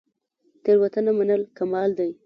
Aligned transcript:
تیروتنه 0.63 1.11
منل 1.19 1.41
کمال 1.57 1.89
دی 1.97 2.09